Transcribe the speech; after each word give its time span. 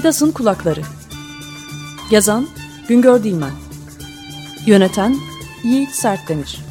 Midas'ın 0.00 0.30
Kulakları. 0.30 0.80
Yazan 2.10 2.48
Güngör 2.88 3.24
Dilmen. 3.24 3.50
Yöneten 4.66 5.16
Yiğit 5.64 5.90
Sertdemir 5.90 6.69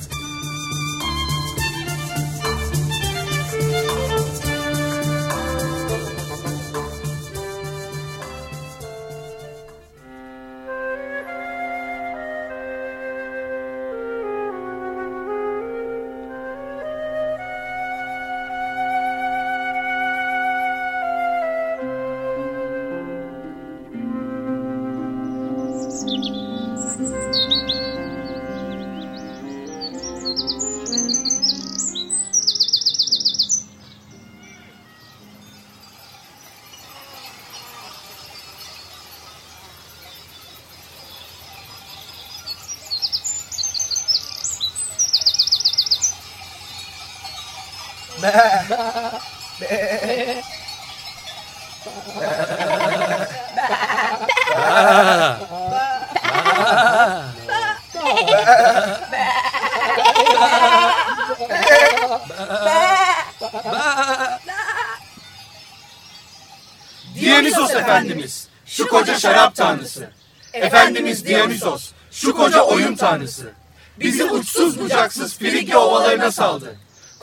Dionysos 67.16 67.75
Efendimiz, 67.75 68.47
şu 68.66 68.88
koca 68.88 69.20
şarap 69.20 69.56
tanrısı. 69.56 70.09
Efendimiz 70.53 71.25
Dionysos, 71.25 71.92
şu 72.12 72.36
koca 72.36 72.62
oyun 72.62 72.95
tanrısı. 72.95 73.53
Bizi 74.00 74.23
uçsuz 74.23 74.80
bucaksız 74.80 75.38
Frigya 75.38 75.80
ovalarına 75.80 76.31
saldı. 76.31 76.78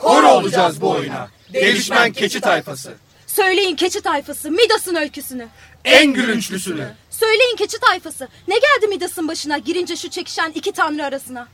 Kor 0.07 0.23
olacağız 0.23 0.81
bu 0.81 0.89
oyuna. 0.89 1.27
Gelişmen 1.53 2.11
keçi 2.13 2.41
tayfası. 2.41 2.93
Söyleyin 3.27 3.75
keçi 3.75 4.01
tayfası 4.01 4.51
Midas'ın 4.51 4.95
öyküsünü. 4.95 5.47
En 5.85 6.13
gülünçlüsünü. 6.13 6.87
Söyleyin 7.09 7.55
keçi 7.55 7.77
tayfası 7.79 8.27
ne 8.47 8.55
geldi 8.55 8.87
Midas'ın 8.87 9.27
başına 9.27 9.57
girince 9.57 9.95
şu 9.95 10.09
çekişen 10.09 10.51
iki 10.55 10.71
tanrı 10.71 11.05
arasına. 11.05 11.47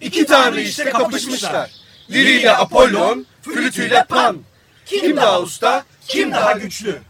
İki 0.00 0.26
tanrı 0.26 0.60
işte 0.60 0.90
kapışmışlar. 0.90 1.70
Liriyle 2.10 2.56
Apollon, 2.56 3.26
flütüyle 3.42 4.04
Pan. 4.08 4.38
Kim 4.86 5.16
daha 5.16 5.40
usta, 5.40 5.84
kim 6.08 6.32
daha 6.32 6.52
güçlü? 6.52 7.00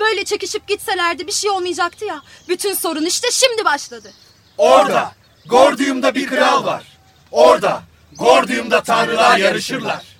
Böyle 0.00 0.24
çekişip 0.24 0.68
gitselerdi 0.68 1.26
bir 1.26 1.32
şey 1.32 1.50
olmayacaktı 1.50 2.04
ya. 2.04 2.22
Bütün 2.48 2.74
sorun 2.74 3.04
işte 3.04 3.28
şimdi 3.30 3.64
başladı. 3.64 4.12
Orada, 4.58 5.12
Gordium'da 5.46 6.14
bir 6.14 6.26
kral 6.26 6.64
var. 6.64 6.84
Orada, 7.30 7.82
Gordium'da 8.18 8.82
tanrılar 8.82 9.38
yarışırlar. 9.38 10.11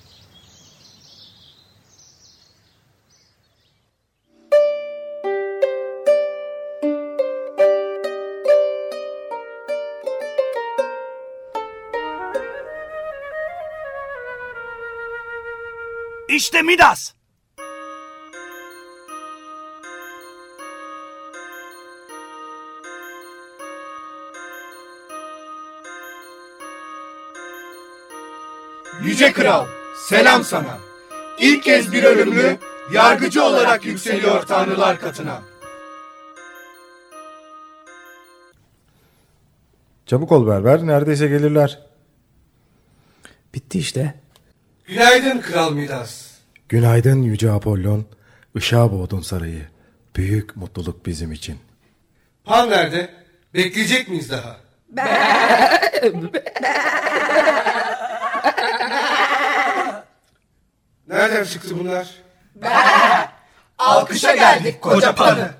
İşte 16.43 16.61
Midas. 16.61 17.13
Yüce 29.03 29.31
Kral, 29.31 29.65
selam 30.09 30.43
sana. 30.43 30.77
İlk 31.39 31.63
kez 31.63 31.91
bir 31.91 32.03
ölümlü, 32.03 32.57
yargıcı 32.93 33.43
olarak 33.43 33.85
yükseliyor 33.85 34.41
tanrılar 34.41 34.99
katına. 34.99 35.41
Çabuk 40.05 40.31
ol 40.31 40.47
berber 40.47 40.87
neredeyse 40.87 41.27
gelirler. 41.27 41.79
Bitti 43.53 43.79
işte. 43.79 44.13
Günaydın 44.85 45.41
Kral 45.41 45.71
Midas. 45.71 46.32
Günaydın 46.69 47.21
Yüce 47.21 47.51
Apollon. 47.51 48.05
Işığa 48.55 48.91
boğdun 48.91 49.21
sarayı. 49.21 49.67
Büyük 50.15 50.55
mutluluk 50.55 51.05
bizim 51.05 51.31
için. 51.31 51.59
Pan 52.43 52.69
nerede? 52.69 53.13
Bekleyecek 53.53 54.07
miyiz 54.07 54.29
daha? 54.29 54.57
Nereden 61.07 61.43
çıktı 61.43 61.79
bunlar? 61.79 62.07
Alkışa 63.77 64.35
geldik 64.35 64.81
koca 64.81 65.15
panı. 65.15 65.51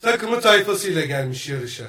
Takımı 0.00 0.40
tayfasıyla 0.40 1.02
gelmiş 1.04 1.48
yarışa. 1.48 1.84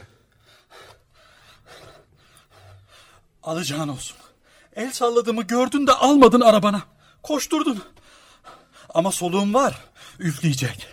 Alacağın 3.44 3.88
olsun. 3.88 4.18
El 4.76 4.92
salladığımı 4.92 5.44
gördün 5.44 5.88
de 5.88 5.92
almadın 5.92 6.42
arabana. 6.42 6.82
Koşturdun. 7.24 7.84
Ama 8.94 9.12
soluğum 9.12 9.54
var. 9.54 9.78
Üfleyecek. 10.20 10.88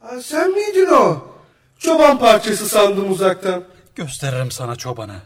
Ha, 0.00 0.22
sen 0.22 0.50
miydin 0.50 0.86
o? 0.92 1.26
Çoban 1.78 2.18
parçası 2.18 2.68
sandım 2.68 3.12
uzaktan. 3.12 3.64
Gösteririm 3.94 4.50
sana 4.50 4.76
çobanı. 4.76 5.16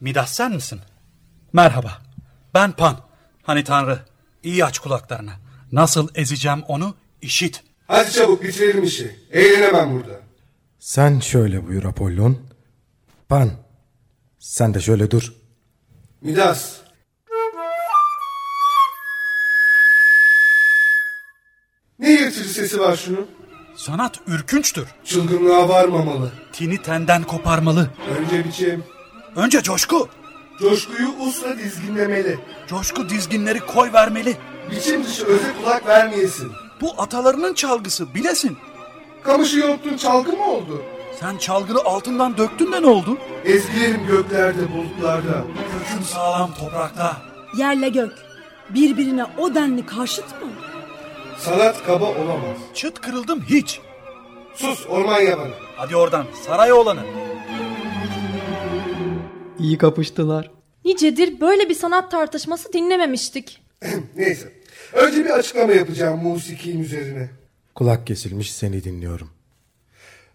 Midas 0.00 0.32
sen 0.32 0.52
misin? 0.52 0.80
Merhaba. 1.52 1.98
Ben 2.54 2.72
Pan. 2.72 2.96
Hani 3.42 3.64
tanrı. 3.64 3.98
İyi 4.42 4.64
aç 4.64 4.78
kulaklarını. 4.78 5.32
Nasıl 5.72 6.08
ezeceğim 6.14 6.62
onu 6.68 6.94
işit. 7.22 7.62
Hadi 7.86 8.12
çabuk 8.12 8.42
bitirelim 8.42 8.84
işi. 8.84 9.16
Eğlenemem 9.30 9.94
burada. 9.94 10.20
Sen 10.78 11.20
şöyle 11.20 11.66
buyur 11.66 11.84
Apollon. 11.84 12.38
Pan. 13.28 13.50
Sen 14.38 14.74
de 14.74 14.80
şöyle 14.80 15.10
dur. 15.10 15.32
Midas. 16.20 16.76
Sesi 22.58 22.80
var 22.80 22.96
şunun? 22.96 23.26
Sanat 23.76 24.20
ürkünçtür. 24.26 24.86
Çılgınlığa 25.04 25.68
varmamalı. 25.68 26.32
Tini 26.52 26.82
tenden 26.82 27.22
koparmalı. 27.22 27.90
Önce 28.18 28.44
biçim. 28.44 28.84
Önce 29.36 29.62
coşku. 29.62 30.08
Coşkuyu 30.60 31.08
usla 31.20 31.58
dizginlemeli. 31.58 32.38
Coşku 32.68 33.08
dizginleri 33.08 33.60
koy 33.60 33.92
vermeli. 33.92 34.36
Biçim 34.70 35.04
dışı 35.04 35.24
öze 35.26 35.52
kulak 35.62 35.86
vermeyesin. 35.86 36.52
Bu 36.80 36.94
atalarının 37.02 37.54
çalgısı 37.54 38.14
bilesin. 38.14 38.56
Kamışı 39.22 39.58
yontun 39.58 39.96
çalgı 39.96 40.32
mı 40.32 40.44
oldu? 40.44 40.82
Sen 41.20 41.36
çalgını 41.36 41.78
altından 41.78 42.36
döktün 42.36 42.72
de 42.72 42.82
ne 42.82 42.86
oldu? 42.86 43.18
Ezgilerim 43.44 44.06
göklerde 44.06 44.72
bulutlarda. 44.72 45.44
Köküm 45.88 46.04
sağlam 46.04 46.50
toprakta. 46.54 47.16
Yerle 47.56 47.88
gök 47.88 48.12
birbirine 48.70 49.24
o 49.38 49.54
denli 49.54 49.86
karşıt 49.86 50.42
mı? 50.42 50.48
Sanat 51.38 51.84
kaba 51.86 52.04
olamaz. 52.04 52.56
Çıt 52.74 53.00
kırıldım 53.00 53.42
hiç. 53.42 53.80
Sus 54.54 54.86
orman 54.86 55.20
yabanı. 55.20 55.52
Hadi 55.76 55.96
oradan 55.96 56.26
saray 56.46 56.72
oğlanı. 56.72 57.04
İyi 59.58 59.78
kapıştılar. 59.78 60.50
Nicedir 60.84 61.40
böyle 61.40 61.68
bir 61.68 61.74
sanat 61.74 62.10
tartışması 62.10 62.72
dinlememiştik. 62.72 63.62
Neyse. 64.16 64.52
Önce 64.92 65.24
bir 65.24 65.30
açıklama 65.30 65.72
yapacağım 65.72 66.22
musikin 66.22 66.80
üzerine. 66.80 67.30
Kulak 67.74 68.06
kesilmiş 68.06 68.52
seni 68.54 68.84
dinliyorum. 68.84 69.30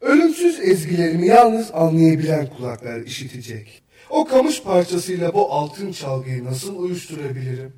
Ölümsüz 0.02 0.60
ezgilerimi 0.60 1.28
yalnız 1.28 1.72
anlayabilen 1.74 2.48
kulaklar 2.58 3.00
işitecek. 3.02 3.84
O 4.10 4.26
kamış 4.26 4.64
parçasıyla 4.64 5.34
bu 5.34 5.52
altın 5.54 5.92
çalgıyı 5.92 6.46
nasıl 6.46 6.80
uyuşturabilirim? 6.80 7.74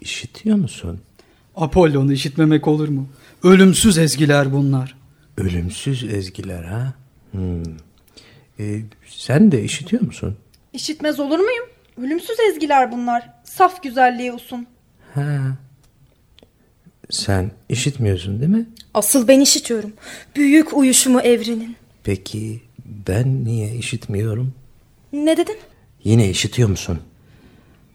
İşitiyor 0.00 0.56
musun? 0.56 1.00
Apollon'u 1.56 2.12
işitmemek 2.12 2.68
olur 2.68 2.88
mu? 2.88 3.08
Ölümsüz 3.42 3.98
ezgiler 3.98 4.52
bunlar. 4.52 4.96
Ölümsüz 5.36 6.04
ezgiler 6.04 6.64
ha? 6.64 6.94
Hmm. 7.30 7.62
Ee, 8.58 8.80
sen 9.06 9.52
de 9.52 9.64
işitiyor 9.64 10.02
musun? 10.02 10.36
İşitmez 10.72 11.20
olur 11.20 11.38
muyum? 11.38 11.66
Ölümsüz 12.02 12.36
ezgiler 12.50 12.92
bunlar. 12.92 13.30
Saf 13.44 13.82
güzelliğe 13.82 14.32
usun. 14.32 14.66
Ha. 15.14 15.56
Sen 17.10 17.50
işitmiyorsun 17.68 18.40
değil 18.40 18.50
mi? 18.50 18.66
Asıl 18.94 19.28
ben 19.28 19.40
işitiyorum. 19.40 19.92
Büyük 20.36 20.76
uyuşumu 20.76 21.20
evrenin. 21.20 21.76
Peki 22.04 22.60
ben 23.08 23.44
niye 23.44 23.74
işitmiyorum? 23.76 24.54
Ne 25.12 25.36
dedin? 25.36 25.58
Yine 26.04 26.30
işitiyor 26.30 26.68
musun? 26.68 26.98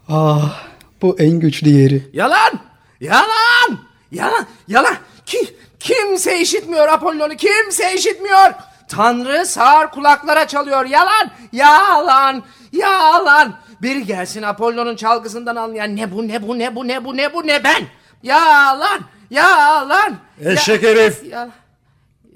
Ah 0.08 0.68
bu 1.06 1.16
en 1.20 1.40
güçlü 1.40 1.70
yeri. 1.70 2.10
Yalan! 2.14 2.60
Yalan! 3.02 3.80
Yalan! 4.12 4.46
Yalan! 4.68 4.96
Ki, 5.26 5.56
kimse 5.80 6.40
işitmiyor 6.40 6.88
Apollon'u. 6.88 7.36
Kimse 7.36 7.94
işitmiyor. 7.96 8.52
Tanrı 8.90 9.46
sağır 9.46 9.88
kulaklara 9.88 10.48
çalıyor. 10.48 10.86
Yalan! 10.86 11.32
Yalan! 11.52 12.44
Yalan! 12.72 13.56
Biri 13.82 14.06
gelsin 14.06 14.42
Apollon'un 14.44 14.96
çalgısından 14.96 15.56
anlayan 15.56 15.96
ne 15.96 16.12
bu 16.12 16.28
ne 16.28 16.48
bu 16.48 16.60
ne 16.60 16.76
bu 16.76 16.88
ne 16.88 17.06
bu 17.06 17.18
ne 17.18 17.34
bu 17.34 17.48
ne 17.48 17.64
ben. 17.64 17.84
Yalan! 18.24 19.00
Yalan! 19.30 20.16
Eşek 20.46 20.84
herif! 20.84 21.24
Yalan. 21.24 21.52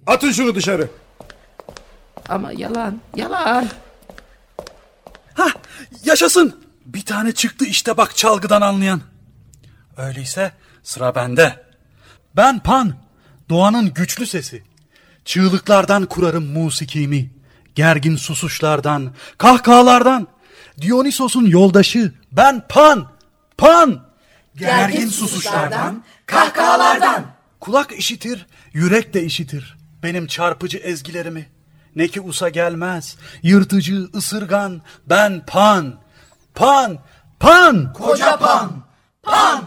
Atın 0.07 0.31
şunu 0.31 0.55
dışarı. 0.55 0.87
Ama 2.29 2.51
yalan, 2.51 2.99
yalan. 3.15 3.67
Hah 5.33 5.53
yaşasın. 6.05 6.58
Bir 6.93 7.01
tane 7.01 7.31
çıktı 7.31 7.65
işte 7.65 7.97
bak 7.97 8.17
çalgıdan 8.17 8.61
anlayan. 8.61 9.01
Öyleyse 9.97 10.51
sıra 10.83 11.15
bende. 11.15 11.63
Ben 12.35 12.59
Pan, 12.59 12.93
doğanın 13.49 13.93
güçlü 13.93 14.27
sesi. 14.27 14.63
Çığlıklardan 15.25 16.05
kurarım 16.05 16.45
musikimi. 16.45 17.31
Gergin 17.75 18.15
susuşlardan, 18.15 19.13
kahkahalardan. 19.37 20.27
Dionysos'un 20.81 21.45
yoldaşı 21.45 22.13
ben 22.31 22.67
Pan, 22.69 23.11
Pan. 23.57 24.05
Gergin 24.55 25.09
susuşlardan, 25.09 26.03
kahkahalardan. 26.25 27.25
Kulak 27.59 27.91
işitir, 27.91 28.45
yürek 28.73 29.13
de 29.13 29.23
işitir. 29.23 29.77
Benim 30.03 30.27
çarpıcı 30.27 30.77
ezgilerimi. 30.77 31.49
Ne 31.95 32.07
ki 32.07 32.21
usa 32.21 32.49
gelmez, 32.49 33.17
yırtıcı, 33.43 34.09
ısırgan, 34.15 34.81
ben 35.09 35.45
Pan, 35.45 35.99
Pan, 36.55 36.99
Pan. 37.39 37.93
Koca 37.93 38.37
Pan, 38.37 38.83
Pan. 39.23 39.63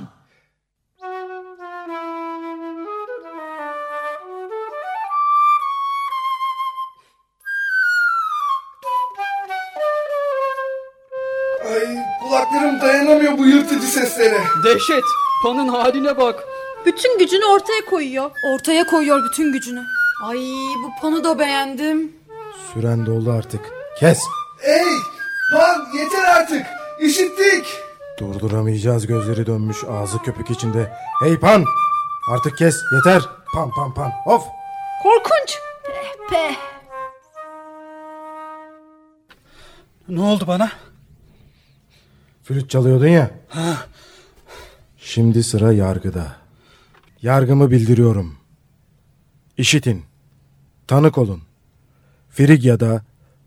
Ay 11.70 11.96
kulaklarım 12.23 12.81
dayanamıyor 12.81 13.38
bu 13.38 13.46
yırtıcı 13.46 13.87
seslere. 13.87 14.38
Dehşet. 14.64 15.05
Pan'ın 15.44 15.69
haline 15.69 16.17
bak. 16.17 16.44
Bütün 16.87 17.19
gücünü 17.19 17.44
ortaya 17.44 17.84
koyuyor. 17.90 18.31
Ortaya 18.55 18.87
koyuyor 18.87 19.25
bütün 19.25 19.52
gücünü. 19.52 19.82
Ay 20.25 20.38
bu 20.84 21.00
ponu 21.00 21.25
da 21.25 21.38
beğendim. 21.38 22.12
Süren 22.75 23.06
doldu 23.06 23.32
artık. 23.32 23.61
Kes. 23.99 24.19
Ey 24.62 24.84
Pan 25.52 25.87
yeter 25.94 26.25
artık. 26.25 26.66
İşittik. 27.00 27.66
Durduramayacağız 28.19 29.06
gözleri 29.06 29.46
dönmüş 29.46 29.84
ağzı 29.84 30.19
köpük 30.19 30.50
içinde. 30.50 30.93
Hey 31.22 31.38
Pan! 31.38 31.64
Artık 32.31 32.58
kes 32.58 32.76
yeter. 32.94 33.22
Pan 33.54 33.70
pan 33.70 33.94
pan. 33.94 34.12
Of! 34.26 34.44
Korkunç. 35.02 35.58
Pe. 36.31 36.54
Ne 40.08 40.20
oldu 40.20 40.44
bana? 40.46 40.70
Flüt 42.44 42.70
çalıyordun 42.70 43.06
ya. 43.06 43.31
Şimdi 44.98 45.43
sıra 45.43 45.72
yargıda. 45.72 46.37
Yargımı 47.22 47.70
bildiriyorum. 47.70 48.37
İşitin. 49.56 50.05
Tanık 50.87 51.19
olun. 51.19 51.43
Frigya'da, 52.31 53.02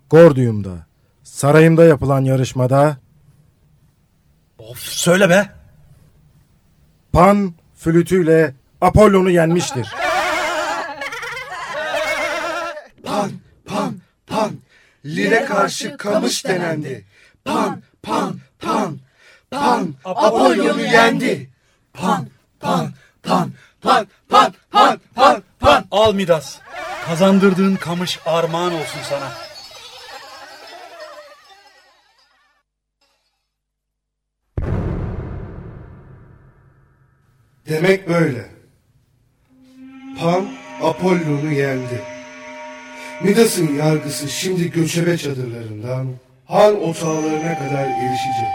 Gordium'da, 0.09 0.85
sarayımda 1.25 1.85
yapılan 1.85 2.21
yarışmada 2.21 2.97
Of 4.57 4.79
söyle 4.79 5.29
be. 5.29 5.49
Pan 7.13 7.53
flütüyle 7.75 8.53
Apollon'u 8.81 9.29
yenmiştir. 9.29 9.87
Pan, 13.05 13.31
pan, 13.65 13.95
pan. 14.27 14.51
Lire 15.05 15.45
karşı 15.45 15.97
kamış 15.97 16.45
denendi. 16.45 17.05
Pan, 17.45 17.81
pan, 18.03 18.39
pan. 18.59 18.99
Pan, 19.51 19.93
Apollon'u 20.05 20.81
yendi. 20.81 21.49
Pan, 21.93 22.27
pan, 22.59 22.93
pan, 23.23 23.51
pan, 23.81 24.07
pan, 24.29 24.53
pan, 24.71 24.99
pan, 25.15 25.43
pan. 25.59 25.85
Al 25.91 26.13
Midas. 26.13 26.57
Kazandırdığın 27.05 27.75
kamış 27.75 28.19
armağan 28.25 28.73
olsun 28.73 28.99
sana. 29.09 29.44
Demek 37.69 38.09
böyle. 38.09 38.45
Pan 40.19 40.45
Apollon'u 40.83 41.51
yendi. 41.51 42.01
Midas'ın 43.23 43.75
yargısı 43.75 44.29
şimdi 44.29 44.71
göçebe 44.71 45.17
çadırlarından 45.17 46.07
Han 46.45 46.83
otağlarına 46.83 47.57
kadar 47.59 47.85
erişecek. 47.85 48.51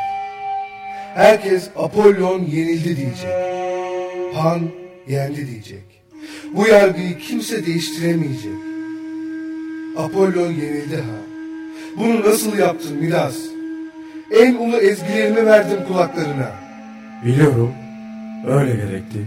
Herkes 1.15 1.69
Apollon 1.77 2.41
yenildi 2.41 2.97
diyecek. 2.97 3.31
Han 4.35 4.61
yendi 5.09 5.47
diyecek. 5.47 5.85
Bu 6.53 6.67
yargıyı 6.67 7.19
kimse 7.19 7.67
değiştiremeyecek. 7.67 8.59
Apollon 9.97 10.53
yenildi 10.53 10.97
ha. 10.97 11.21
Bunu 11.97 12.21
nasıl 12.21 12.59
yaptın 12.59 12.97
Midas? 12.97 13.37
En 14.41 14.55
ulu 14.55 14.77
ezgilerimi 14.77 15.47
verdim 15.47 15.79
kulaklarına. 15.89 16.51
Biliyorum. 17.25 17.75
Öyle 18.47 18.77
gerekti. 18.77 19.27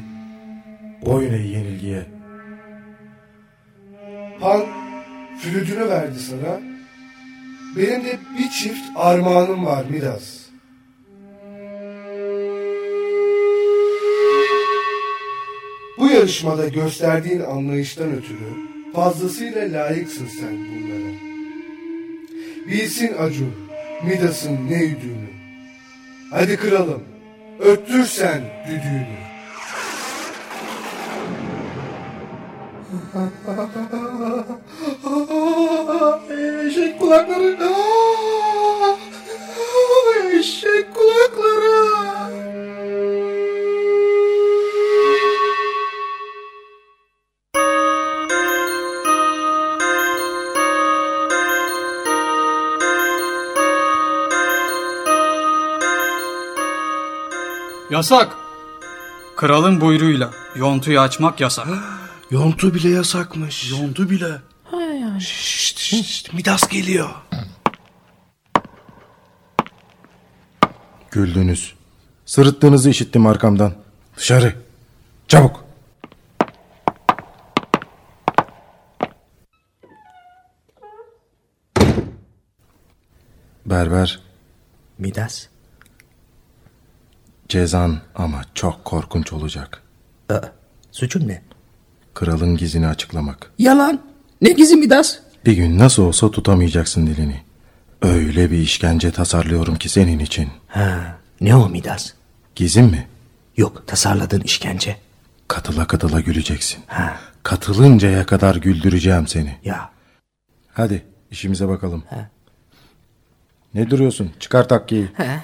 Boyun 1.05 1.33
eğ 1.33 1.47
yenilgiye. 1.47 2.05
Pan 4.39 4.65
flütünü 5.39 5.89
verdi 5.89 6.19
sana. 6.19 6.59
Benim 7.77 8.05
de 8.05 8.17
bir 8.37 8.49
çift 8.49 8.81
armağanım 8.95 9.65
var 9.65 9.85
Midas. 9.89 10.43
Bu 15.97 16.07
yarışmada 16.07 16.67
gösterdiğin 16.67 17.41
anlayıştan 17.41 18.11
ötürü 18.11 18.73
fazlasıyla 18.93 19.61
layıksın 19.61 20.27
sen 20.39 20.57
bunlara. 20.57 21.13
Bilsin 22.67 23.13
Acu, 23.19 23.45
Midas'ın 24.03 24.69
ne 24.69 24.83
üdüğünü. 24.83 25.29
Hadi 26.31 26.57
kıralım, 26.57 27.03
öttür 27.59 28.05
sen 28.05 28.41
düdüğünü. 28.67 29.23
Eşek 36.67 36.99
kulakları. 36.99 37.57
Aa! 37.63 38.12
Yasak. 57.93 58.35
Kralın 59.35 59.81
buyruğuyla 59.81 60.31
yontuyu 60.55 60.99
açmak 60.99 61.41
yasak. 61.41 61.67
Yontu 62.31 62.73
bile 62.73 62.89
yasakmış. 62.89 63.71
Yondu 63.71 64.09
bile. 64.09 64.41
Şşt, 65.19 65.79
şşt, 65.79 66.33
Midas 66.33 66.67
geliyor. 66.67 67.09
Güldünüz. 71.11 71.73
Sırıttığınızı 72.25 72.89
işittim 72.89 73.27
arkamdan. 73.27 73.73
Dışarı. 74.17 74.55
Çabuk. 75.27 75.65
Berber 83.65 84.19
Midas. 84.97 85.52
Cezan 87.49 87.99
ama 88.15 88.41
çok 88.53 88.85
korkunç 88.85 89.33
olacak. 89.33 89.81
Aa, 90.29 90.41
suçun 90.91 91.27
ne? 91.27 91.41
Kralın 92.13 92.57
gizini 92.57 92.87
açıklamak. 92.87 93.51
Yalan. 93.59 94.01
Ne 94.41 94.51
gizi 94.51 94.75
Midas? 94.75 95.17
Bir 95.45 95.53
gün 95.53 95.79
nasıl 95.79 96.03
olsa 96.03 96.31
tutamayacaksın 96.31 97.07
dilini. 97.07 97.41
Öyle 98.01 98.51
bir 98.51 98.57
işkence 98.57 99.11
tasarlıyorum 99.11 99.75
ki 99.75 99.89
senin 99.89 100.19
için. 100.19 100.49
Ha, 100.67 101.17
ne 101.41 101.55
o 101.55 101.69
Midas? 101.69 102.13
Gizim 102.55 102.85
mi? 102.85 103.07
Yok 103.57 103.83
tasarladığın 103.87 104.41
işkence. 104.41 104.97
Katıla 105.47 105.87
katıla 105.87 106.19
güleceksin. 106.19 106.83
Ha. 106.87 107.19
Katılıncaya 107.43 108.25
kadar 108.25 108.55
güldüreceğim 108.55 109.27
seni. 109.27 109.57
Ya. 109.63 109.89
Hadi 110.73 111.05
işimize 111.31 111.67
bakalım. 111.67 112.03
He. 112.09 112.27
Ne 113.73 113.89
duruyorsun? 113.89 114.31
Çıkar 114.39 114.67
takkiyi. 114.67 115.07
He. 115.17 115.39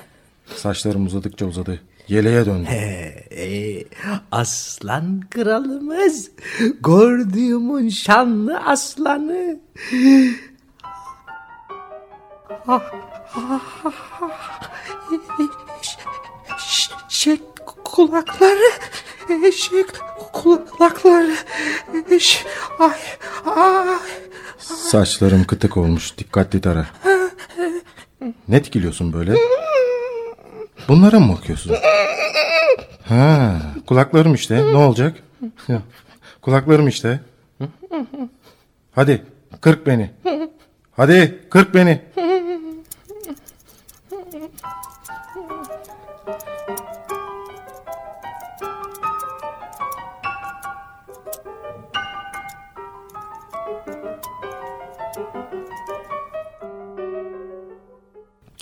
Saçlarım 0.55 1.05
uzadıkça 1.05 1.45
uzadı. 1.45 1.81
Yeleğe 2.09 2.45
döndü. 2.45 2.65
He, 2.69 3.25
e, 3.31 3.83
aslan 4.31 5.21
kralımız. 5.29 6.31
Gördüğümün 6.83 7.89
şanlı 7.89 8.59
aslanı. 8.59 9.59
Eşek 17.09 17.41
kulakları. 17.85 18.71
Eşek 19.45 19.87
kulakları. 20.33 21.35
Eş, 22.11 22.45
ay, 22.79 22.99
ay. 23.55 23.97
Saçlarım 24.57 25.43
kıtık 25.43 25.77
olmuş. 25.77 26.17
Dikkatli 26.17 26.61
tara. 26.61 26.87
Ne 28.47 28.63
dikiliyorsun 28.63 29.13
böyle? 29.13 29.35
Bunlara 30.87 31.19
mı 31.19 31.33
bakıyorsun? 31.37 31.75
Ha, 33.05 33.55
kulaklarım 33.87 34.33
işte. 34.33 34.55
Ne 34.57 34.77
olacak? 34.77 35.15
kulaklarım 36.41 36.87
işte. 36.87 37.19
Hadi 38.91 39.23
kırk 39.61 39.87
beni. 39.87 40.09
Hadi 40.91 41.39
kırk 41.49 41.73
beni. 41.75 42.01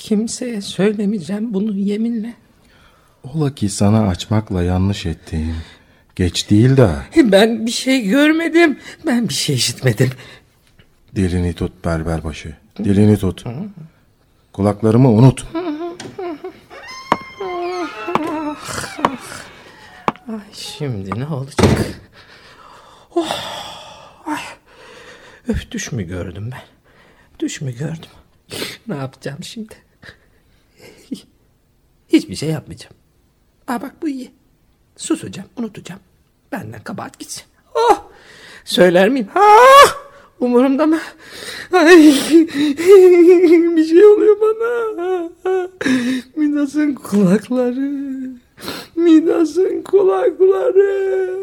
Kimseye 0.08 0.62
söylemeyeceğim 0.62 1.54
bunu 1.54 1.78
yeminle. 1.78 2.34
Ola 3.24 3.56
ki 3.56 3.70
sana 3.70 4.08
açmakla 4.08 4.64
yanlış 4.64 5.06
ettiğim. 5.06 5.56
Geç 6.16 6.50
değil 6.50 6.78
de. 6.78 6.90
Ben 7.16 7.66
bir 7.66 7.72
şey 7.72 8.08
görmedim. 8.08 8.80
Ben 9.06 9.30
bir 9.30 9.34
şey 9.34 9.56
işitmedim. 9.56 10.10
Dilini 11.16 11.54
tut 11.54 11.86
berberbaşı. 11.86 12.56
Dilini 12.78 13.18
tut. 13.18 13.44
Kulaklarımı 14.54 15.12
unut. 15.12 15.46
Ay 20.28 20.54
şimdi 20.54 21.20
ne 21.20 21.28
olacak? 21.28 21.70
Oh, 23.16 23.36
ay. 24.26 24.42
Öf 25.48 25.72
düş 25.72 25.92
mü 25.92 26.04
gördüm 26.04 26.50
ben? 26.52 26.62
Düş 27.40 27.62
mü 27.62 27.78
gördüm? 27.78 28.12
Ne 28.88 28.96
yapacağım 28.96 29.44
şimdi? 29.44 29.87
Hiçbir 32.10 32.36
şey 32.36 32.50
yapmayacağım. 32.50 32.96
Aa 33.68 33.82
bak 33.82 33.96
bu 34.02 34.08
iyi. 34.08 34.32
Susacağım, 34.98 35.50
unutacağım. 35.58 36.02
Benden 36.52 36.84
kabahat 36.84 37.20
gitsin. 37.20 37.44
Oh! 37.76 38.04
Söyler 38.66 39.10
miyim? 39.10 39.28
Ah! 39.36 40.08
Umurumda 40.40 40.86
mı? 40.86 41.00
Ay, 41.74 41.98
bir 43.76 43.86
şey 43.86 44.06
oluyor 44.06 44.38
bana. 44.42 45.30
Midas'ın 46.36 46.96
kulakları. 46.96 48.32
Midas'ın 48.96 49.82
kulakları. 49.82 51.38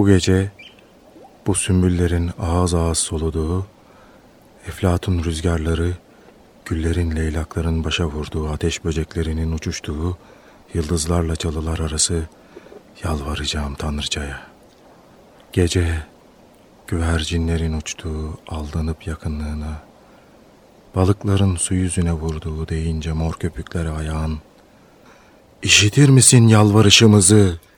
Bu 0.00 0.06
gece 0.06 0.50
bu 1.46 1.54
sümbüllerin 1.54 2.30
ağız 2.38 2.74
ağız 2.74 2.98
soluduğu, 2.98 3.66
eflatun 4.68 5.24
rüzgarları, 5.24 5.92
güllerin 6.64 7.16
leylakların 7.16 7.84
başa 7.84 8.06
vurduğu, 8.06 8.48
ateş 8.48 8.84
böceklerinin 8.84 9.52
uçuştuğu, 9.52 10.16
yıldızlarla 10.74 11.36
çalılar 11.36 11.78
arası 11.78 12.22
yalvaracağım 13.04 13.74
Tanrıçaya. 13.74 14.40
Gece 15.52 16.04
güvercinlerin 16.86 17.72
uçtuğu, 17.72 18.38
aldanıp 18.48 19.06
yakınlığına, 19.06 19.82
balıkların 20.94 21.56
su 21.56 21.74
yüzüne 21.74 22.12
vurduğu 22.12 22.68
deyince 22.68 23.12
mor 23.12 23.32
köpükleri 23.32 23.90
ayağın, 23.90 24.38
İşitir 25.62 26.08
misin 26.08 26.48
yalvarışımızı?'' 26.48 27.69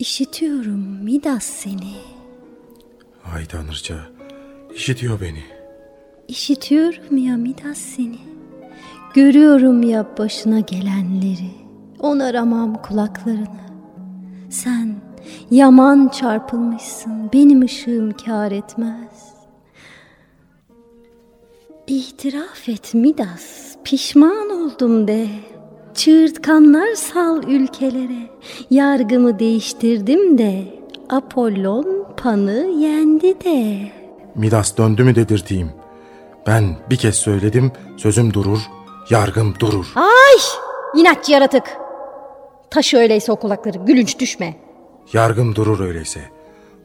İşitiyorum 0.00 1.04
Midas 1.04 1.44
seni. 1.44 1.94
Ay 3.34 3.46
Tanrıça, 3.46 3.94
işitiyor 4.74 5.20
beni. 5.20 5.42
İşitiyorum 6.28 7.16
ya 7.16 7.36
Midas 7.36 7.78
seni. 7.78 8.18
Görüyorum 9.14 9.82
ya 9.82 10.06
başına 10.18 10.60
gelenleri. 10.60 11.50
Onaramam 11.98 12.82
kulaklarını. 12.82 13.60
Sen 14.50 14.96
yaman 15.50 16.08
çarpılmışsın. 16.08 17.32
Benim 17.32 17.62
ışığım 17.62 18.12
kar 18.12 18.52
etmez. 18.52 19.34
İtiraf 21.86 22.68
et 22.68 22.94
Midas. 22.94 23.76
Pişman 23.84 24.50
oldum 24.50 25.08
de. 25.08 25.28
Çığırtkanlar 25.94 26.94
sal 26.94 27.42
ülkelere. 27.42 28.30
Yargımı 28.70 29.38
değiştirdim 29.38 30.38
de. 30.38 30.64
Apollon 31.10 32.06
Pan'ı 32.16 32.66
yendi 32.78 33.40
de. 33.44 33.92
Midas 34.34 34.76
döndü 34.76 35.04
mü 35.04 35.14
dedirteyim. 35.14 35.70
Ben 36.46 36.76
bir 36.90 36.96
kez 36.96 37.14
söyledim, 37.14 37.72
sözüm 37.96 38.34
durur, 38.34 38.58
yargım 39.10 39.54
durur. 39.58 39.86
Ay! 39.96 40.38
İnatçı 40.94 41.32
yaratık. 41.32 41.62
Taşı 42.70 42.96
öyleyse 42.96 43.32
o 43.32 43.36
kulakları, 43.36 43.78
gülünç 43.78 44.18
düşme. 44.18 44.56
Yargım 45.12 45.54
durur 45.54 45.80
öyleyse. 45.80 46.20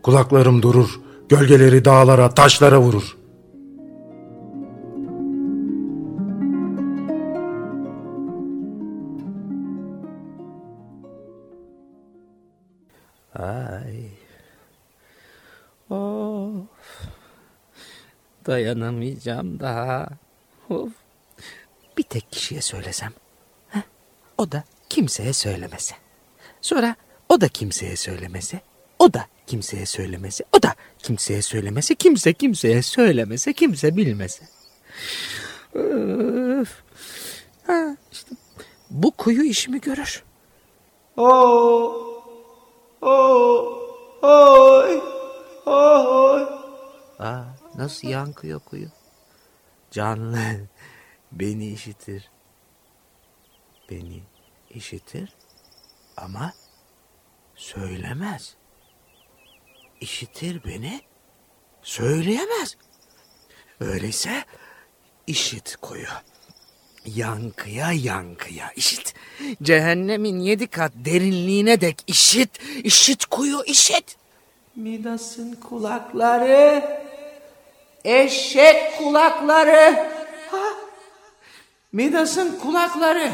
Kulaklarım 0.03 0.61
durur, 0.61 0.99
gölgeleri 1.29 1.85
dağlara, 1.85 2.29
taşlara 2.29 2.79
vurur. 2.79 3.17
Dayanamayacağım 18.47 19.59
daha. 19.59 20.07
Of. 20.69 20.89
Bir 21.97 22.03
tek 22.03 22.31
kişiye 22.31 22.61
söylesem. 22.61 23.13
Heh. 23.67 23.81
O 24.37 24.51
da 24.51 24.63
kimseye 24.89 25.33
söylemese. 25.33 25.95
Sonra 26.61 26.95
o 27.29 27.41
da 27.41 27.47
kimseye 27.47 27.95
söylemese. 27.95 28.59
O 28.99 29.13
da 29.13 29.25
kimseye 29.47 29.85
söylemese. 29.85 30.43
O 30.57 30.63
da 30.63 30.75
kimseye 30.99 31.41
söylemese. 31.41 31.95
Kimse 31.95 32.33
kimseye 32.33 32.81
söylemese. 32.81 33.53
Kimse 33.53 33.97
bilmese. 33.97 34.43
Öf. 35.73 36.83
Ha, 37.67 37.97
işte 38.11 38.29
bu 38.89 39.11
kuyu 39.11 39.43
işimi 39.43 39.81
görür. 39.81 40.23
Oo. 41.17 42.05
Oy, 43.01 43.81
oy, 44.21 45.01
oy. 45.65 46.43
Aa, 47.19 47.43
nasıl 47.77 48.07
yankıyor 48.07 48.59
kuyu? 48.59 48.87
Canlı 49.91 50.39
beni 51.31 51.67
işitir. 51.67 52.29
Beni 53.89 54.23
işitir 54.69 55.33
ama 56.17 56.53
söylemez. 57.55 58.55
İşitir 60.01 60.63
beni, 60.65 61.01
söyleyemez. 61.81 62.77
Öyleyse 63.79 64.43
işit 65.27 65.75
kuyu. 65.81 66.07
Yankıya 67.05 67.91
yankıya 67.91 68.71
işit. 68.71 69.13
Cehennemin 69.63 70.39
yedi 70.39 70.67
kat 70.67 70.91
derinliğine 70.95 71.81
dek 71.81 72.03
işit. 72.07 72.49
İşit 72.83 73.25
kuyu 73.25 73.63
işit. 73.65 74.17
Midas'ın 74.75 75.55
kulakları. 75.55 77.04
Eşek 78.05 78.97
kulakları. 78.97 79.95
Ha? 80.51 80.63
Midas'ın 81.91 82.59
kulakları. 82.59 83.29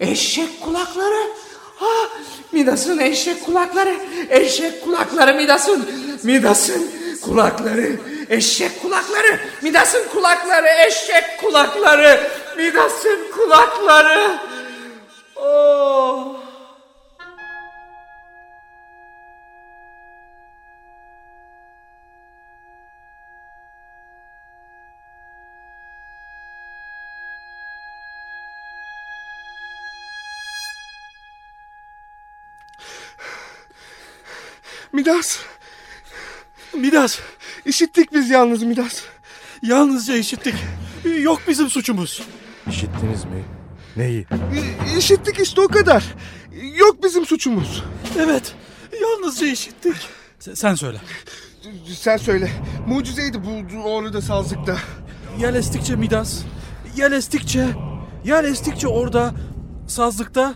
Eşek 0.00 0.60
kulakları. 0.64 1.30
Ha? 1.76 2.08
Midas'ın 2.52 2.98
eşek 2.98 3.44
kulakları. 3.46 3.96
Eşek 4.30 4.84
kulakları 4.84 5.34
Midas'ın. 5.34 5.88
Midas'ın 6.22 6.90
kulakları. 7.24 7.96
Eşek 8.28 8.82
kulakları. 8.82 9.40
Midas'ın 9.62 10.08
kulakları. 10.08 10.68
Eşek 10.86 11.40
kulakları. 11.40 12.30
Midas'ın 12.56 13.18
kulakları. 13.32 14.38
Oh. 15.36 16.39
Midas. 35.10 35.38
Midas. 36.74 37.18
İşittik 37.66 38.12
biz 38.12 38.30
yalnız 38.30 38.62
Midas. 38.62 39.02
Yalnızca 39.62 40.14
işittik. 40.16 40.54
Yok 41.20 41.40
bizim 41.48 41.70
suçumuz. 41.70 42.22
İşittiniz 42.68 43.24
mi? 43.24 43.44
Neyi? 43.96 44.26
İ- 44.94 44.98
İşittik 44.98 45.38
işte 45.40 45.60
o 45.60 45.68
kadar. 45.68 46.04
Yok 46.76 47.04
bizim 47.04 47.26
suçumuz. 47.26 47.84
Evet. 48.18 48.54
Yalnızca 49.02 49.46
işittik. 49.46 49.96
Sen, 50.38 50.54
sen 50.54 50.74
söyle. 50.74 50.98
Sen 51.98 52.16
söyle. 52.16 52.50
Mucizeydi 52.88 53.38
bu 53.44 53.78
orada 53.88 54.20
sazlıkta. 54.22 54.76
Yel 55.38 55.54
estikçe 55.54 55.96
Midas. 55.96 56.42
Yel 56.96 57.12
estikçe. 57.12 57.66
Yel 58.24 58.44
estikçe 58.44 58.88
orada. 58.88 59.34
Sazlıkta. 59.88 60.54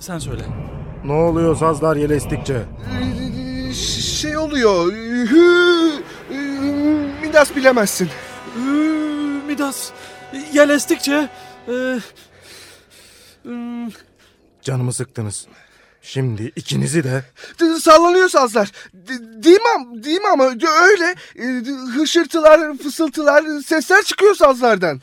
Sen 0.00 0.18
söyle. 0.18 0.44
Ne 1.04 1.12
oluyor 1.12 1.56
sazlar 1.56 1.96
yel 1.96 2.10
estikçe? 2.10 2.62
Şey 3.74 4.36
oluyor. 4.36 4.92
Hü, 4.92 6.02
Midas 7.22 7.56
bilemezsin. 7.56 8.08
Midas. 9.46 9.90
Yel 10.52 10.70
estikçe. 10.70 11.28
e, 11.68 11.72
Canımı 14.62 14.92
sıktınız. 14.92 15.46
Şimdi 16.02 16.52
ikinizi 16.56 17.04
de 17.04 17.24
Sallanıyor 17.80 18.28
sazlar. 18.28 18.72
D- 18.94 19.42
Değil 19.44 19.60
mi, 19.60 20.04
değil 20.04 20.20
mi 20.20 20.28
ama 20.28 20.44
öyle. 20.82 21.14
E, 21.38 21.44
Hışırtılar, 21.98 22.76
fısıltılar, 22.78 23.44
sesler 23.66 24.02
çıkıyor 24.02 24.34
sazlardan. 24.34 25.00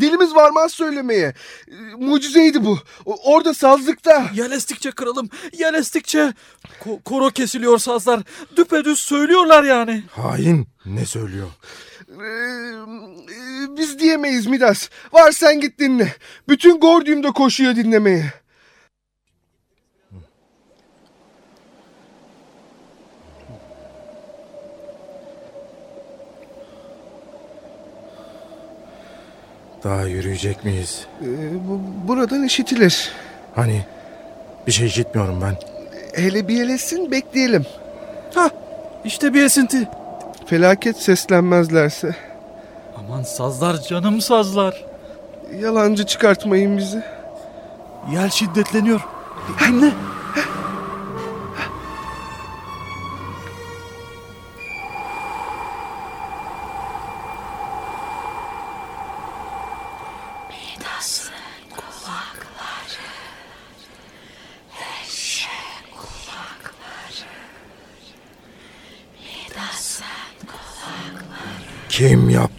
Dilimiz 0.00 0.34
varmaz 0.34 0.72
söylemeye. 0.72 1.34
E, 1.68 1.74
Mucizeydi 1.98 2.64
bu. 2.64 2.78
Orada 3.04 3.54
sazlıkta. 3.54 4.26
Yel 4.34 4.50
estikçe 4.52 4.90
kralım. 4.90 5.30
Yel 5.58 5.74
estikçe. 5.74 6.32
Ko- 6.84 7.02
koro 7.02 7.30
kesiliyor 7.30 7.78
sazlar. 7.78 8.20
Düpedüz 8.56 8.98
söylüyorlar 8.98 9.64
yani. 9.64 10.02
hain 10.10 10.68
ne 10.86 11.06
söylüyor? 11.06 11.48
Ee, 12.08 12.24
e, 13.32 13.76
Biz 13.76 13.98
diyemeyiz 13.98 14.46
Midas. 14.46 14.88
Var 15.12 15.32
sen 15.32 15.60
git 15.60 15.78
dinle. 15.78 16.16
Bütün 16.48 16.80
Gordium 16.80 17.22
da 17.22 17.32
koşuyor 17.32 17.76
dinlemeye. 17.76 18.32
Daha 29.84 30.02
yürüyecek 30.02 30.64
miyiz? 30.64 31.06
Ee, 31.22 31.26
bu- 31.68 32.08
Buradan 32.08 32.42
işitilir. 32.42 33.12
Hani 33.54 33.84
bir 34.66 34.72
şey 34.72 34.86
işitmiyorum 34.86 35.40
ben. 35.42 35.56
Hele 36.22 36.48
bir 36.48 36.64
elesin 36.64 37.10
bekleyelim. 37.10 37.66
Ha, 38.34 38.50
işte 39.04 39.34
bir 39.34 39.42
esinti. 39.42 39.88
Felaket 40.46 40.96
seslenmezlerse. 41.02 42.16
Aman 42.96 43.22
sazlar 43.22 43.80
canım 43.82 44.20
sazlar. 44.20 44.84
Yalancı 45.60 46.06
çıkartmayın 46.06 46.76
bizi. 46.78 47.02
Yel 48.12 48.30
şiddetleniyor. 48.30 49.00
Dinle. 49.68 49.92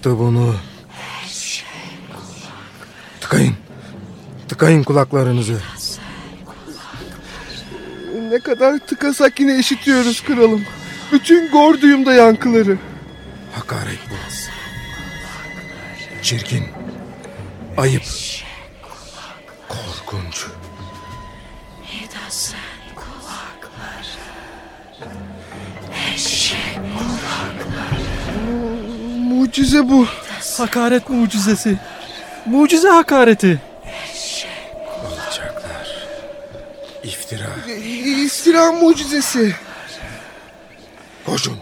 Yaptı 0.04 0.20
bunu? 0.20 0.56
Tıkayın. 3.22 3.56
Tıkayın 4.50 4.84
kulaklarınızı. 4.84 5.62
Ne 8.32 8.40
kadar 8.40 8.80
tıkasak 8.80 9.40
yine 9.40 9.60
işitiyoruz 9.60 10.24
kralım. 10.24 10.66
Bütün 11.12 11.52
Gordium'da 11.52 12.14
yankıları. 12.14 12.78
Hakaret 13.52 14.00
bu. 14.10 14.16
Çirkin. 16.22 16.64
Ayıp. 17.78 18.04
Korkunç. 19.70 20.48
Mucize 29.34 29.90
bu. 29.90 30.08
Hakaret 30.58 31.10
mucizesi. 31.10 31.78
Mucize 32.46 32.90
hakareti. 32.90 33.62
Alçaklar. 35.06 36.08
İftira. 37.04 37.48
İstira 38.26 38.72
mucizesi. 38.72 39.56
Koşun. 41.26 41.58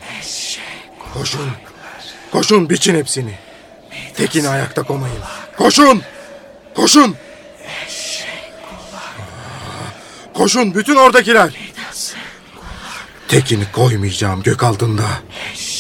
Koşun. 1.14 1.50
Koşun 2.32 2.70
biçin 2.70 2.96
hepsini. 2.96 3.34
Tekini 4.16 4.50
ayakta 4.50 4.84
komayın. 4.84 5.20
Koşun. 5.58 6.02
Koşun. 6.76 7.16
Koşun 10.34 10.76
bütün 10.76 10.96
oradakiler. 10.96 11.50
Tekini 13.28 13.72
koymayacağım 13.72 14.44
gök 14.44 14.64
altında. 14.64 15.02
Bakalım 15.02 15.71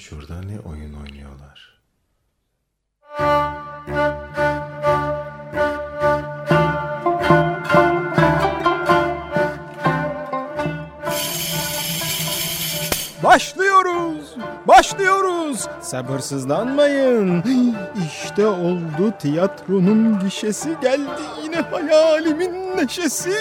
şurada 0.00 0.40
ne 0.42 0.58
oyun 0.60 0.94
oynuyorlar. 0.94 1.80
Başlıyoruz. 13.24 14.36
Başlıyoruz. 14.68 15.66
Sabırsızlanmayın. 15.80 17.44
İşte 18.06 18.46
oldu 18.46 19.12
tiyatronun 19.18 20.18
gişesi 20.18 20.76
geldi 20.82 21.22
yine 21.44 21.60
hayalimin 21.60 22.76
neşesi. 22.76 23.36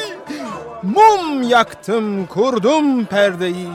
Mum 0.83 1.43
yaktım 1.43 2.25
kurdum 2.25 3.05
perdeyi. 3.05 3.69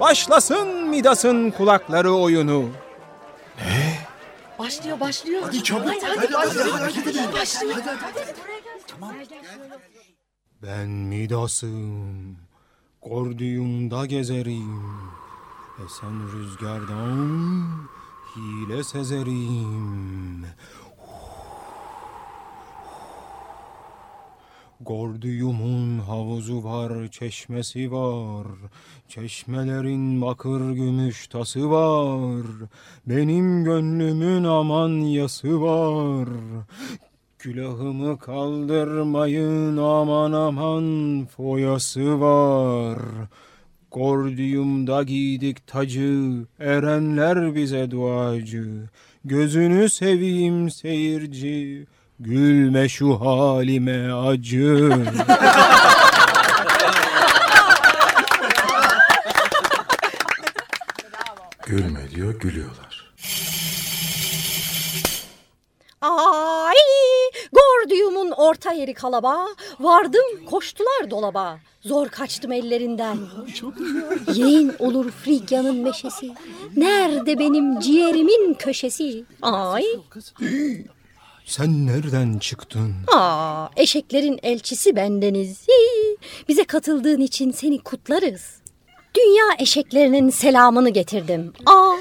Başlasın 0.00 0.75
Midas'ın 0.88 1.50
kulakları 1.50 2.12
oyunu. 2.12 2.68
Başlıyor 4.58 5.00
başlıyor. 5.00 5.42
Hadi 5.44 5.62
çabuk. 5.62 5.86
Hadi, 5.86 6.06
hadi, 6.06 6.16
Hadi, 6.16 6.34
hadi, 6.34 6.44
başlıyor. 6.44 6.72
hadi, 6.72 7.00
hadi, 7.04 7.18
hadi. 7.18 7.32
Başlıyor. 7.32 7.76
Ben 10.62 10.88
Midas'ım. 10.88 12.36
Kordiyumda 13.00 14.06
gezerim. 14.06 14.82
Esen 15.86 16.32
rüzgardan 16.32 17.68
hile 18.36 18.84
sezerim. 18.84 20.46
Gordiyumun 24.80 25.98
havuzu 25.98 26.64
var, 26.64 27.08
çeşmesi 27.08 27.92
var. 27.92 28.46
Çeşmelerin 29.08 30.20
bakır 30.22 30.70
gümüş 30.70 31.28
tası 31.28 31.70
var. 31.70 32.46
Benim 33.06 33.64
gönlümün 33.64 34.44
aman 34.44 34.88
yası 34.88 35.62
var. 35.62 36.28
Külahımı 37.38 38.18
kaldırmayın 38.18 39.76
aman 39.76 40.32
aman 40.32 41.26
foyası 41.26 42.20
var. 42.20 42.98
Gordiyumda 43.90 45.02
giydik 45.02 45.66
tacı, 45.66 46.46
erenler 46.58 47.54
bize 47.54 47.90
duacı. 47.90 48.88
Gözünü 49.24 49.88
seveyim 49.88 50.70
seyirci, 50.70 51.86
gülme 52.20 52.88
şu 52.88 53.20
halime 53.20 54.12
acı. 54.12 54.90
Gülme 61.66 62.10
diyor 62.14 62.40
gülüyorlar. 62.40 63.12
Ay, 66.00 66.74
Gordiyum'un 67.52 68.30
orta 68.30 68.72
yeri 68.72 68.94
kalaba. 68.94 69.46
Vardım 69.80 70.44
koştular 70.50 71.10
dolaba. 71.10 71.58
Zor 71.80 72.08
kaçtım 72.08 72.52
ellerinden. 72.52 73.18
Yeğen 74.34 74.72
olur 74.78 75.10
Frigya'nın 75.10 75.76
meşesi. 75.76 76.34
Nerede 76.76 77.38
benim 77.38 77.80
ciğerimin 77.80 78.54
köşesi? 78.54 79.24
Ay, 79.42 79.84
Sen 81.46 81.86
nereden 81.86 82.38
çıktın? 82.38 82.94
aa, 83.16 83.68
eşeklerin 83.76 84.38
elçisi 84.42 84.96
bendeniz. 84.96 85.68
Hii, 85.68 86.16
Bize 86.48 86.64
katıldığın 86.64 87.20
için 87.20 87.50
seni 87.50 87.78
kutlarız. 87.78 88.56
Dünya 89.16 89.44
eşeklerinin 89.58 90.30
selamını 90.30 90.90
getirdim. 90.90 91.52
Aa, 91.66 91.92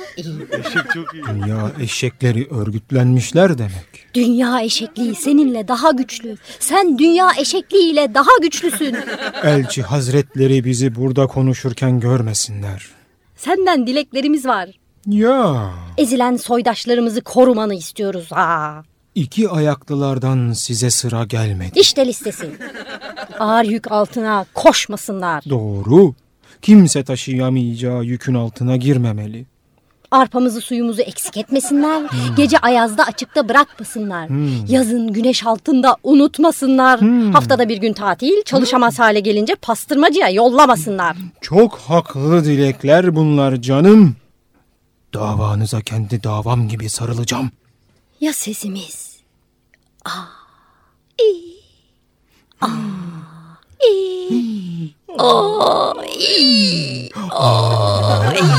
Dünya 1.27 1.71
eşekleri 1.81 2.47
örgütlenmişler 2.51 3.57
demek. 3.57 4.13
dünya 4.13 4.61
eşekliği 4.61 5.15
seninle 5.15 5.67
daha 5.67 5.91
güçlü. 5.91 6.35
Sen 6.59 6.97
dünya 6.99 7.31
eşekliğiyle 7.37 8.13
daha 8.13 8.29
güçlüsün. 8.41 8.95
Elçi 9.43 9.83
hazretleri 9.83 10.63
bizi 10.65 10.95
burada 10.95 11.27
konuşurken 11.27 11.99
görmesinler. 11.99 12.89
Senden 13.35 13.87
dileklerimiz 13.87 14.45
var. 14.45 14.69
Ya 15.07 15.71
Ezilen 15.97 16.35
soydaşlarımızı 16.37 17.21
korumanı 17.21 17.75
istiyoruz. 17.75 18.27
Aa. 18.31 18.81
İki 19.15 19.49
ayaklılardan 19.49 20.53
size 20.53 20.89
sıra 20.89 21.23
gelmedi. 21.23 21.79
İşte 21.79 22.07
listesi. 22.07 22.51
Ağır 23.39 23.63
yük 23.63 23.91
altına 23.91 24.45
koşmasınlar. 24.53 25.43
Doğru. 25.49 26.13
Kimse 26.61 27.03
taşıyamayacağı 27.03 28.03
yükün 28.03 28.33
altına 28.33 28.77
girmemeli. 28.77 29.45
Arpamızı 30.11 30.61
suyumuzu 30.61 31.01
eksik 31.01 31.37
etmesinler. 31.37 32.03
Gece 32.37 32.57
ayazda 32.57 33.03
açıkta 33.03 33.49
bırakmasınlar. 33.49 34.29
Hmm. 34.29 34.65
Yazın 34.67 35.13
güneş 35.13 35.45
altında 35.45 35.95
unutmasınlar. 36.03 36.99
Haftada 37.33 37.69
bir 37.69 37.77
gün 37.77 37.93
tatil 37.93 38.43
çalışamaz 38.45 38.99
hale 38.99 39.19
gelince 39.19 39.55
pastırmacıya 39.55 40.29
yollamasınlar. 40.29 41.17
Çok 41.41 41.77
haklı 41.77 42.45
dilekler 42.45 43.15
bunlar 43.15 43.55
canım. 43.55 44.15
Davanıza 45.13 45.81
kendi 45.81 46.23
davam 46.23 46.67
gibi 46.67 46.89
sarılacağım. 46.89 47.51
Ya 48.19 48.33
sesimiz? 48.33 49.19
Aa, 50.05 50.25
iyi. 51.19 51.59
Aa, 52.61 52.69
iyi. 53.89 54.95
Aa, 55.19 55.93
iyi. 56.05 57.11
Aa, 57.13 58.31
iyi. 58.33 58.53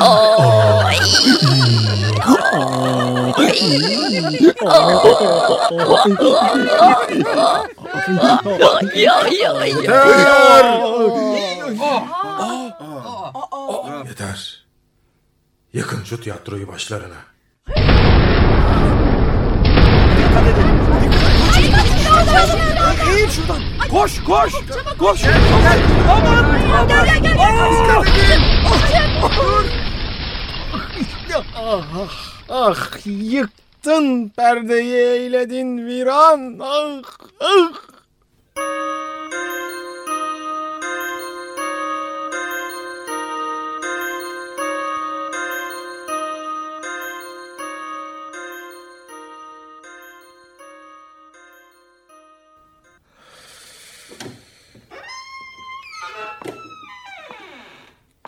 Aa, 0.00 0.92
iyi. 0.92 2.60
Ya. 9.04 9.16
Yeter. 14.08 14.64
Yakın 15.72 16.04
şu 16.04 16.20
tiyatroyu 16.20 16.68
başlarına. 16.68 17.16
Koş 23.90 24.24
koş. 24.24 24.52
Koş. 24.98 25.20
Aman. 26.10 26.88
Gel 26.88 27.06
gel 27.06 27.22
gel. 27.22 27.36
Ah, 31.56 32.10
ah 32.48 33.06
yıktın 33.06 34.28
perdeyi 34.28 34.96
eyledin 34.96 35.86
viran. 35.86 36.58
Ah, 36.62 37.02
ah. 37.40 37.89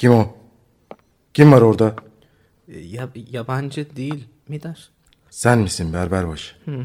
Kim 0.03 0.12
o? 0.12 0.29
Kim 1.35 1.53
var 1.53 1.61
orada? 1.62 1.97
Ya, 2.69 3.09
yabancı 3.15 3.97
değil 3.97 4.29
Midas. 4.49 4.79
Sen 5.31 5.59
misin 5.59 5.93
berberbaşı? 5.93 6.55
Hı. 6.65 6.85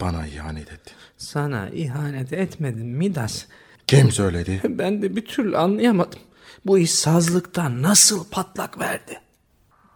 Bana 0.00 0.26
ihanet 0.26 0.72
ettin. 0.72 0.92
Sana 1.16 1.68
ihanet 1.68 2.32
etmedim 2.32 2.86
Midas. 2.86 3.44
Kim 3.86 4.10
söyledi? 4.12 4.60
Ben 4.68 5.02
de 5.02 5.16
bir 5.16 5.24
türlü 5.24 5.56
anlayamadım. 5.56 6.18
Bu 6.66 6.78
iş 6.78 6.90
sazlıktan 6.90 7.82
nasıl 7.82 8.24
patlak 8.30 8.80
verdi? 8.80 9.20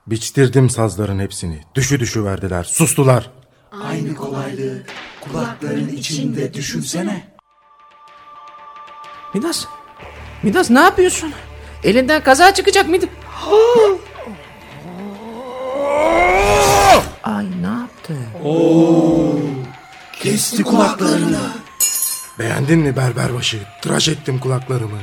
Biçtirdim 0.07 0.71
sazların 0.71 1.19
hepsini. 1.19 1.61
Düşü 1.75 2.01
düşü 2.01 2.25
verdiler. 2.25 2.65
Sustular. 2.65 3.31
Aynı 3.73 4.15
kolaylığı 4.15 4.83
kulakların 5.21 5.89
içinde 5.89 6.55
düşünsene. 6.55 7.29
Midas. 9.35 9.67
Midas 10.43 10.71
ne 10.71 10.81
yapıyorsun? 10.81 11.33
Elinden 11.85 12.23
kaza 12.23 12.55
çıkacak 12.55 12.89
mıydı? 12.89 13.07
Ay 17.25 17.47
ne 17.63 17.67
yaptı? 17.67 18.15
Kesti 20.13 20.63
kulaklarını. 20.63 21.41
Beğendin 22.39 22.79
mi 22.79 22.97
berberbaşı? 22.97 23.61
Tıraş 23.83 24.09
ettim 24.09 24.39
kulaklarımı. 24.39 24.99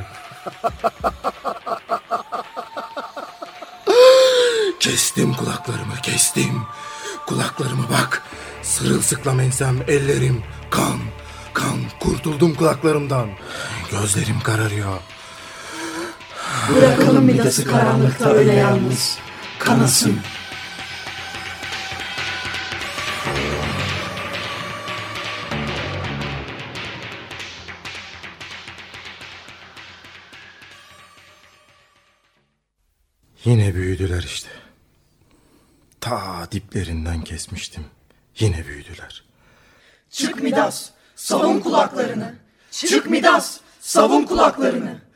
kestim 4.80 5.34
kulaklarımı 5.34 5.94
kestim. 6.02 6.62
Kulaklarımı 7.26 7.84
bak. 7.90 8.22
Sırılsıklam 8.62 9.40
ensem 9.40 9.76
ellerim. 9.88 10.42
Kan. 10.70 10.98
Kan. 11.54 11.78
Kurtuldum 12.00 12.54
kulaklarımdan. 12.54 13.28
Gözlerim 13.90 14.40
kararıyor. 14.40 14.98
Bırakalım 16.74 17.24
Midas'ı 17.24 17.64
karanlıkta 17.64 18.30
öyle 18.30 18.52
yalnız. 18.52 19.18
Kanasın. 19.58 20.20
Yine 33.44 33.74
büyüdüler 33.74 34.22
işte. 34.22 34.48
Ta 36.00 36.48
diplerinden 36.52 37.24
kesmiştim. 37.24 37.84
Yine 38.38 38.66
büyüdüler. 38.66 39.24
Çık 40.10 40.42
Midas. 40.42 40.90
Savun 41.16 41.60
kulaklarını. 41.60 42.34
Çık 42.70 43.10
Midas. 43.10 43.60
Savun 43.80 44.24
kulaklarını. 44.24 45.06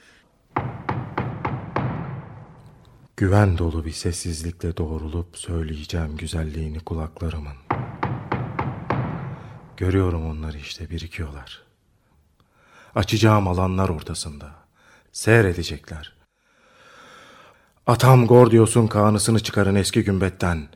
Güven 3.20 3.58
dolu 3.58 3.84
bir 3.84 3.92
sessizlikle 3.92 4.76
doğrulup 4.76 5.36
söyleyeceğim 5.36 6.16
güzelliğini 6.16 6.80
kulaklarımın. 6.80 7.56
Görüyorum 9.76 10.26
onları 10.30 10.58
işte 10.58 10.90
birikiyorlar. 10.90 11.62
Açacağım 12.94 13.48
alanlar 13.48 13.88
ortasında. 13.88 14.50
Seyredecekler. 15.12 16.12
Atam 17.86 18.26
Gordios'un 18.26 18.86
kanısını 18.86 19.40
çıkarın 19.40 19.74
eski 19.74 20.04
gümbetten. 20.04 20.68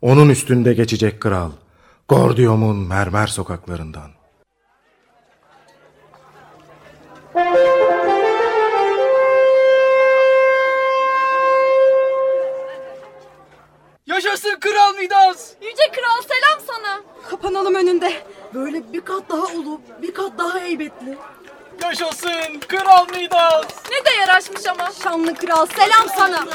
Onun 0.00 0.28
üstünde 0.28 0.74
geçecek 0.74 1.20
kral. 1.20 1.50
Gordium'un 2.08 2.76
mermer 2.76 3.26
sokaklarından. 3.26 4.10
Midas! 15.00 15.52
Yüce 15.62 15.92
Kral 15.92 16.22
selam 16.28 16.66
sana. 16.66 17.00
Kapanalım 17.30 17.74
önünde. 17.74 18.12
Böyle 18.54 18.92
bir 18.92 19.00
kat 19.00 19.28
daha 19.28 19.46
ulu, 19.46 19.80
bir 20.02 20.14
kat 20.14 20.38
daha 20.38 20.58
heybetli. 20.58 21.18
Yaşasın 21.82 22.60
Kral 22.68 23.06
Midas! 23.08 23.64
Ne 23.90 24.04
de 24.10 24.16
yaraşmış 24.20 24.66
ama. 24.66 24.90
Şanlı 25.02 25.34
Kral 25.34 25.66
selam 25.66 26.08
sana. 26.16 26.46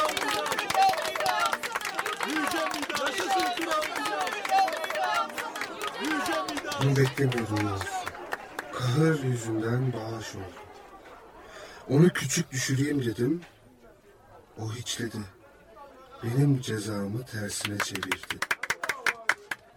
Bunu 6.84 6.96
beklemiyordum 6.96 7.68
Yavuz. 7.68 7.82
Kahır 8.74 9.24
yüzünden 9.24 9.94
bağış 9.94 10.36
oldu. 10.36 10.66
Onu 11.90 12.10
küçük 12.10 12.52
düşüreyim 12.52 13.06
dedim. 13.06 13.42
O 14.60 14.72
hiçledi. 14.72 15.18
Benim 16.26 16.62
cezamı 16.62 17.24
tersine 17.24 17.78
çevirdi. 17.78 18.36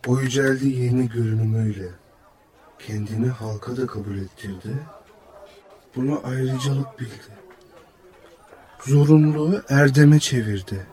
O 0.06 0.20
yüceldi 0.20 0.68
yeni 0.68 1.08
görünümüyle. 1.08 1.88
Kendini 2.78 3.28
halka 3.28 3.76
da 3.76 3.86
kabul 3.86 4.18
ettirdi. 4.18 4.74
Bunu 5.96 6.20
ayrıcalık 6.24 7.00
bildi. 7.00 7.38
Zorunluluğu 8.86 9.62
erdeme 9.68 10.20
çevirdi. 10.20 10.86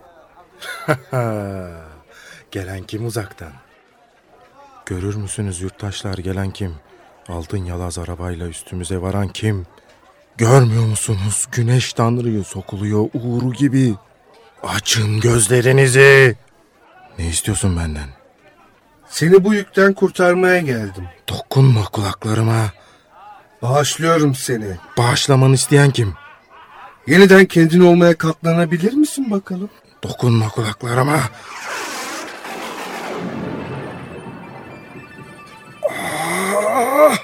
Gelen 2.52 2.84
kim 2.88 3.06
uzaktan? 3.06 3.52
Görür 4.86 5.16
müsünüz 5.16 5.62
yurttaşlar 5.62 6.18
gelen 6.18 6.52
kim? 6.52 6.76
Altın 7.28 7.66
yalaz 7.66 7.98
arabayla 7.98 8.48
üstümüze 8.48 9.02
varan 9.02 9.28
kim? 9.28 9.66
Görmüyor 10.38 10.86
musunuz? 10.86 11.46
Güneş 11.52 11.94
tanrıyı 11.94 12.44
sokuluyor 12.44 13.10
uğru 13.14 13.54
gibi. 13.54 13.96
Açın 14.64 15.20
gözlerinizi. 15.20 16.36
Ne 17.20 17.28
istiyorsun 17.28 17.78
benden? 17.78 18.10
Seni 19.08 19.44
bu 19.44 19.54
yükten 19.54 19.94
kurtarmaya 19.94 20.60
geldim. 20.60 21.08
Dokunma 21.30 21.84
kulaklarıma. 21.84 22.72
Bağışlıyorum 23.62 24.36
seni. 24.36 24.78
Bağışlamanı 24.98 25.54
isteyen 25.54 25.92
kim? 25.92 26.14
Yeniden 27.08 27.46
kendin 27.46 27.80
olmaya 27.80 28.18
katlanabilir 28.18 28.94
misin 28.94 29.32
bakalım? 29.32 29.70
Dokunma 30.04 30.50
kulaklarıma. 30.50 31.20
Ah! 35.92 37.18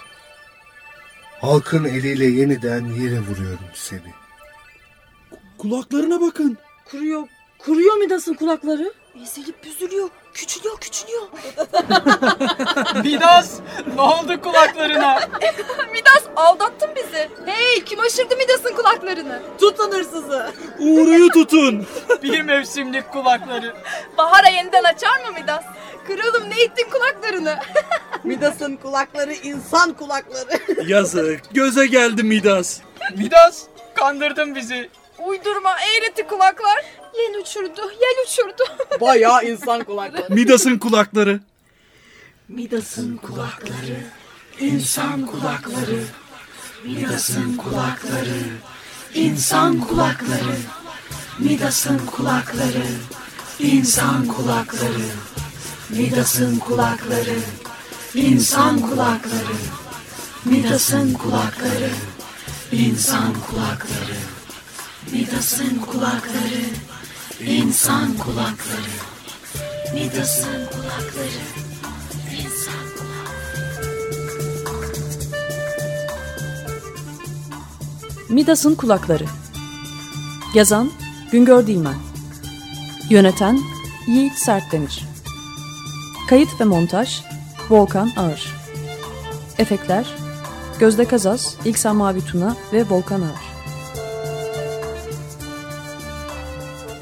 Halkın 1.42 1.86
eliyle 1.86 2.26
yeniden 2.26 2.86
yere 2.86 3.20
vuruyorum 3.20 3.66
seni. 3.74 4.14
Kulaklarına 5.58 6.22
bakın. 6.22 6.58
Kuruyor. 6.92 7.28
Kuruyor 7.60 7.98
Midas'ın 7.98 8.34
kulakları. 8.34 8.94
Ezilip 9.24 9.64
büzülüyor. 9.64 10.10
Küçülüyor 10.34 10.78
küçülüyor. 10.80 11.22
Midas 13.04 13.60
ne 13.96 14.02
oldu 14.02 14.42
kulaklarına? 14.42 15.20
Midas 15.92 16.24
aldattın 16.36 16.90
bizi. 16.96 17.30
Hey 17.46 17.84
kim 17.84 18.00
aşırdı 18.00 18.36
Midas'ın 18.38 18.76
kulaklarını? 18.76 19.40
Tutun 19.60 19.92
hırsızı. 19.92 20.52
Uğru'yu 20.80 21.30
tutun. 21.30 21.88
Bir 22.24 22.42
mevsimlik 22.42 23.12
kulakları. 23.12 23.76
Bahara 24.18 24.50
yeniden 24.50 24.84
açar 24.84 25.20
mı 25.26 25.40
Midas? 25.42 25.64
Kralım 26.08 26.50
ne 26.50 26.62
ettin 26.62 26.88
kulaklarını? 26.92 27.56
Midas'ın 28.24 28.76
kulakları 28.76 29.34
insan 29.34 29.94
kulakları. 29.94 30.60
Yazık. 30.88 31.42
Göze 31.52 31.86
geldi 31.86 32.24
Midas. 32.24 32.80
Midas 33.18 33.64
kandırdın 33.96 34.56
bizi. 34.56 34.90
Uydurma 35.26 35.76
eğreti 35.82 36.28
kulaklar. 36.28 36.86
Yel 37.18 37.42
uçurdu, 37.42 37.82
yel 37.82 38.26
uçurdu. 38.28 38.64
Bayağı 39.02 39.46
insan 39.46 39.84
kulakları. 39.84 40.26
Midas'ın 40.30 40.78
kulakları. 40.78 41.40
Midas'ın 42.50 43.18
kulakları, 43.18 44.00
insan 44.60 45.26
kulakları. 45.26 46.04
Midas'ın 46.86 47.58
kulakları, 47.58 48.40
insan 49.14 49.80
kulakları. 49.80 50.58
Midas'ın 51.40 51.98
kulakları, 52.06 52.86
insan 53.60 54.28
kulakları. 54.28 55.06
Midas'ın 55.90 56.60
kulakları, 56.60 57.40
insan 58.16 58.80
kulakları. 58.80 59.56
Midas'ın 60.46 61.14
kulakları, 61.14 61.90
insan 62.72 63.34
kulakları. 63.34 64.31
Midas'ın 65.12 65.80
kulakları, 65.80 66.64
insan 67.46 68.18
kulakları. 68.18 68.92
Midas'ın 69.94 70.66
kulakları, 70.66 71.42
insan 72.32 72.82
Midas'ın 78.30 78.76
Kulakları. 78.76 79.26
Yazan 80.54 80.92
Güngör 81.32 81.68
Dilmen. 81.68 81.96
Yöneten 83.10 83.60
Yiğit 84.08 84.34
Sertdemir. 84.34 85.06
Kayıt 86.30 86.62
ve 86.62 86.64
montaj 86.64 87.22
Volkan 87.70 88.12
Ağır. 88.18 88.56
Efektler 89.58 90.06
Gözde 90.80 91.06
Kazas, 91.06 91.56
İlksan 91.66 91.96
Mavi 91.96 92.26
Tuna 92.26 92.56
ve 92.74 92.90
Volkan 92.90 93.22
Ağır 93.22 93.51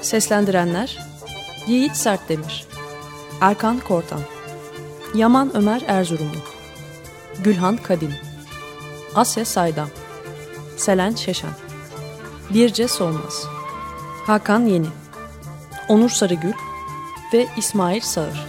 Seslendirenler 0.10 0.98
Yiğit 1.68 1.96
Sertdemir 1.96 2.66
Erkan 3.42 3.80
Kortan 3.80 4.20
Yaman 5.14 5.56
Ömer 5.56 5.82
Erzurumlu 5.88 6.38
Gülhan 7.44 7.78
Kadim 7.78 8.14
Asya 9.16 9.46
Saydam 9.46 9.90
Selen 10.78 11.16
Şeşen 11.16 11.50
Birce 12.54 12.88
Solmaz 12.88 13.48
Hakan 14.28 14.66
Yeni 14.66 14.88
Onur 15.88 16.10
Sarıgül 16.10 16.54
ve 17.34 17.48
İsmail 17.58 18.02
Sağır 18.02 18.49